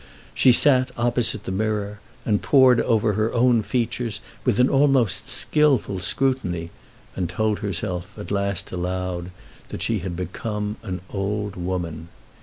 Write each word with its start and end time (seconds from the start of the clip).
She 0.33 0.51
sat 0.51 0.89
opposite 0.97 1.43
the 1.43 1.51
mirror, 1.51 1.99
and 2.25 2.41
pored 2.41 2.81
over 2.81 3.13
her 3.13 3.31
own 3.35 3.61
features 3.61 4.19
with 4.43 4.59
an 4.59 4.67
almost 4.67 5.29
skilful 5.29 5.99
scrutiny, 5.99 6.71
and 7.15 7.29
told 7.29 7.59
herself 7.59 8.17
at 8.17 8.31
last 8.31 8.71
aloud 8.71 9.29
that 9.69 9.83
she 9.83 9.99
had 9.99 10.15
become 10.15 10.77
an 10.81 11.01
old 11.11 11.55
woman. 11.55 12.07